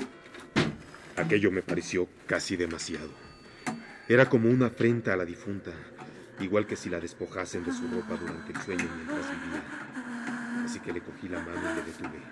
Aquello 1.16 1.50
me 1.50 1.62
pareció 1.62 2.08
casi 2.28 2.56
demasiado. 2.56 3.10
Era 4.08 4.28
como 4.28 4.50
una 4.50 4.66
afrenta 4.66 5.12
a 5.12 5.16
la 5.16 5.24
difunta, 5.24 5.72
igual 6.38 6.68
que 6.68 6.76
si 6.76 6.88
la 6.88 7.00
despojasen 7.00 7.64
de 7.64 7.72
su 7.72 7.88
ropa 7.88 8.14
durante 8.14 8.52
el 8.52 8.62
sueño 8.62 8.88
mientras 8.94 9.28
vivía. 9.30 10.64
Así 10.64 10.78
que 10.78 10.92
le 10.92 11.00
cogí 11.00 11.28
la 11.28 11.40
mano 11.40 11.72
y 11.72 11.74
le 11.74 11.82
detuve. 11.82 12.22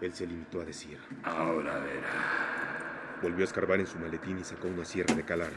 Él 0.00 0.14
se 0.14 0.26
limitó 0.26 0.62
a 0.62 0.64
decir. 0.64 0.98
Ahora 1.24 1.78
verá. 1.80 2.55
Volvió 3.22 3.42
a 3.42 3.44
escarbar 3.44 3.80
en 3.80 3.86
su 3.86 3.98
maletín 3.98 4.38
y 4.38 4.44
sacó 4.44 4.68
una 4.68 4.84
sierra 4.84 5.14
de 5.14 5.24
calar. 5.24 5.52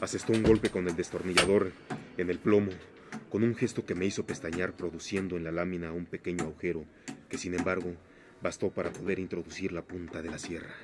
Asestó 0.00 0.32
un 0.32 0.42
golpe 0.42 0.70
con 0.70 0.88
el 0.88 0.96
destornillador 0.96 1.70
en 2.16 2.30
el 2.30 2.38
plomo 2.38 2.72
con 3.30 3.42
un 3.42 3.54
gesto 3.54 3.84
que 3.84 3.94
me 3.94 4.06
hizo 4.06 4.26
pestañear 4.26 4.74
produciendo 4.74 5.36
en 5.36 5.44
la 5.44 5.52
lámina 5.52 5.92
un 5.92 6.06
pequeño 6.06 6.44
agujero 6.44 6.84
que 7.28 7.38
sin 7.38 7.54
embargo 7.54 7.94
bastó 8.42 8.70
para 8.70 8.92
poder 8.92 9.18
introducir 9.18 9.72
la 9.72 9.82
punta 9.82 10.22
de 10.22 10.30
la 10.30 10.38
sierra. 10.38 10.74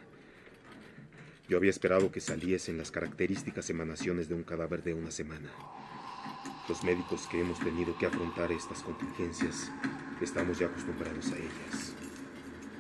Yo 1.48 1.57
había 1.57 1.70
esperado 1.70 2.11
que 2.12 2.20
saliesen 2.20 2.79
las 2.79 2.90
características 2.90 3.70
emanaciones 3.70 4.29
de 4.29 4.35
un 4.35 4.44
cadáver 4.44 4.83
de 4.83 4.94
una 4.94 5.11
semana. 5.11 5.50
Los 6.68 6.85
médicos 6.85 7.26
que 7.31 7.40
hemos 7.40 7.59
tenido 7.61 7.96
que 7.98 8.07
afrontar 8.07 8.53
estas 8.53 8.83
contingencias 8.83 9.70
estamos 10.20 10.59
ya 10.59 10.66
acostumbrados 10.66 11.33
a 11.33 11.37
ellas. 11.37 11.94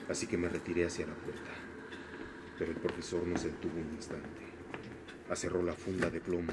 Así 0.08 0.26
que 0.26 0.36
me 0.36 0.48
retiré 0.48 0.86
hacia 0.86 1.06
la 1.06 1.14
puerta. 1.14 1.69
Pero 2.60 2.70
el 2.70 2.78
profesor 2.78 3.26
no 3.26 3.36
se 3.36 3.48
detuvo 3.48 3.80
un 3.80 3.92
instante. 3.96 4.42
Acerró 5.28 5.64
la 5.64 5.74
funda 5.74 6.10
de 6.10 6.20
plomo 6.20 6.52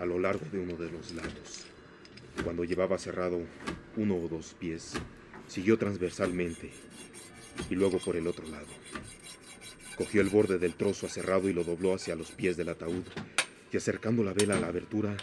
a 0.00 0.06
lo 0.06 0.18
largo 0.18 0.46
de 0.50 0.58
uno 0.60 0.76
de 0.76 0.90
los 0.90 1.12
lados 1.12 1.66
cuando 2.42 2.64
llevaba 2.64 2.98
cerrado 2.98 3.40
uno 3.96 4.16
o 4.16 4.28
dos 4.28 4.54
pies, 4.58 4.94
siguió 5.46 5.78
transversalmente 5.78 6.70
y 7.70 7.74
luego 7.74 7.98
por 7.98 8.16
el 8.16 8.26
otro 8.26 8.46
lado. 8.48 8.66
Cogió 9.96 10.20
el 10.20 10.28
borde 10.28 10.58
del 10.58 10.74
trozo 10.74 11.06
aserrado 11.06 11.48
y 11.48 11.52
lo 11.52 11.62
dobló 11.62 11.94
hacia 11.94 12.16
los 12.16 12.32
pies 12.32 12.56
del 12.56 12.70
ataúd 12.70 13.04
y 13.72 13.76
acercando 13.76 14.24
la 14.24 14.32
vela 14.32 14.56
a 14.56 14.60
la 14.60 14.68
abertura, 14.68 15.16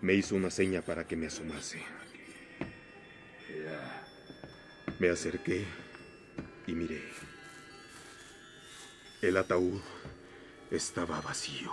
me 0.00 0.14
hizo 0.14 0.34
una 0.34 0.50
seña 0.50 0.82
para 0.82 1.06
que 1.06 1.16
me 1.16 1.26
asomase. 1.26 1.80
Me 4.98 5.08
acerqué 5.10 5.64
y 6.66 6.72
miré. 6.72 7.02
El 9.22 9.38
ataúd 9.38 9.80
estaba 10.70 11.22
vacío. 11.22 11.72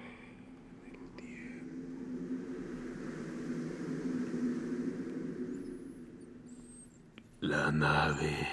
Nave 7.81 8.47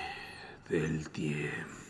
del 0.71 1.11
tiempo. 1.11 1.88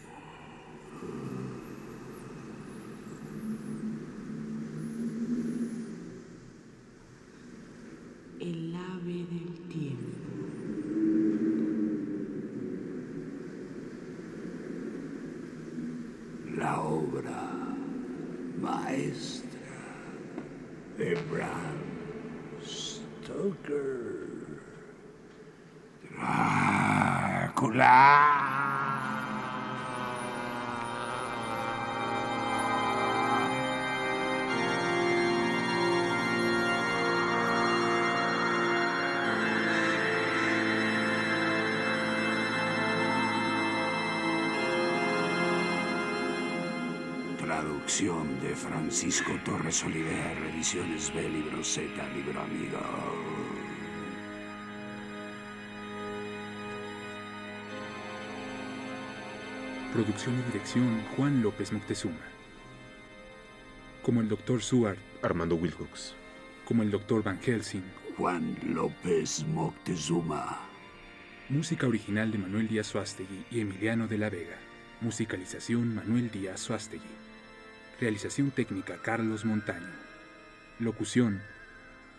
Traducción 47.60 48.40
de 48.40 48.54
Francisco 48.54 49.32
Torres 49.44 49.82
Oliver, 49.82 50.38
Ediciones 50.54 51.12
B, 51.12 51.28
Libro 51.28 51.64
Z, 51.64 51.88
Libro 52.14 52.40
Amigo. 52.40 52.78
Producción 59.92 60.38
y 60.38 60.42
dirección 60.52 61.02
Juan 61.16 61.42
López 61.42 61.72
Moctezuma. 61.72 62.14
Como 64.02 64.20
el 64.20 64.28
Dr. 64.28 64.62
Seward, 64.62 64.98
Armando 65.22 65.56
Wilcox. 65.56 66.14
como 66.64 66.84
el 66.84 66.92
Dr. 66.92 67.24
Van 67.24 67.40
Helsing. 67.40 67.82
Juan 68.16 68.56
López 68.68 69.44
Moctezuma. 69.48 70.60
Música 71.48 71.88
original 71.88 72.30
de 72.30 72.38
Manuel 72.38 72.68
Díaz 72.68 72.86
Suástegui 72.86 73.46
y 73.50 73.58
Emiliano 73.58 74.06
de 74.06 74.18
la 74.18 74.30
Vega. 74.30 74.58
Musicalización 75.00 75.96
Manuel 75.96 76.30
Díaz 76.30 76.60
Suástegui. 76.60 77.27
Realización 78.00 78.50
técnica 78.50 78.96
Carlos 79.02 79.44
Montaño. 79.44 79.88
Locución 80.78 81.40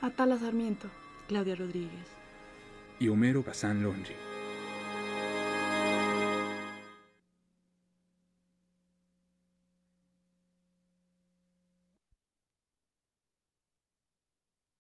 Atala 0.01 0.37
Sarmiento. 0.37 0.89
Claudia 1.27 1.55
Rodríguez. 1.55 2.07
y 2.99 3.07
Homero 3.07 3.43
Bazán 3.43 3.81
Longi. 3.83 4.13